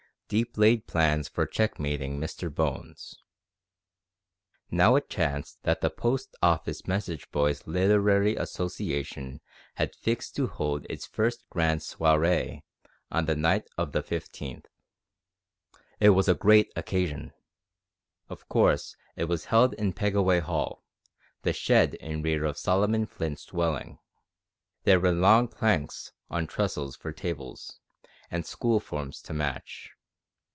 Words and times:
DEEP 0.33 0.57
LAID 0.57 0.87
PLANS 0.87 1.27
FOR 1.27 1.45
CHECKMATING 1.45 2.17
MR. 2.17 2.55
BONES. 2.55 3.21
Now 4.69 4.95
it 4.95 5.09
chanced 5.09 5.61
that 5.63 5.81
the 5.81 5.89
Post 5.89 6.37
Office 6.41 6.87
Message 6.87 7.29
boys' 7.31 7.67
Literary 7.67 8.37
Association 8.37 9.41
had 9.75 9.93
fixed 9.93 10.33
to 10.37 10.47
hold 10.47 10.85
its 10.89 11.05
first 11.05 11.43
grand 11.49 11.83
soiree 11.83 12.63
on 13.11 13.25
the 13.25 13.35
night 13.35 13.67
of 13.77 13.91
the 13.91 14.01
15th. 14.01 14.67
It 15.99 16.11
was 16.11 16.29
a 16.29 16.33
great 16.33 16.71
occasion. 16.77 17.33
Of 18.29 18.47
course 18.47 18.95
it 19.17 19.25
was 19.25 19.43
held 19.51 19.73
in 19.73 19.91
Pegaway 19.91 20.39
Hall, 20.39 20.85
the 21.41 21.51
shed 21.51 21.95
in 21.95 22.21
rear 22.21 22.45
of 22.45 22.57
Solomon 22.57 23.05
Flint's 23.05 23.43
dwelling. 23.43 23.99
There 24.85 25.01
were 25.01 25.11
long 25.11 25.49
planks 25.49 26.13
on 26.29 26.47
trestles 26.47 26.95
for 26.95 27.11
tables, 27.11 27.81
and 28.29 28.45
school 28.45 28.79
forms 28.79 29.21
to 29.23 29.33
match. 29.33 29.89